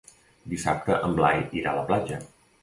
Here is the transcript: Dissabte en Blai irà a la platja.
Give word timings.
Dissabte 0.53 0.95
en 1.09 1.13
Blai 1.19 1.43
irà 1.61 1.75
a 1.75 1.81
la 1.81 1.85
platja. 1.93 2.19